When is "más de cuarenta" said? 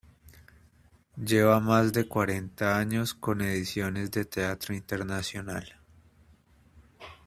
1.59-2.79